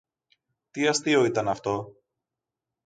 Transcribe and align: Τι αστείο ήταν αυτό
Τι 0.71 0.87
αστείο 0.87 1.25
ήταν 1.25 1.47
αυτό 1.47 1.95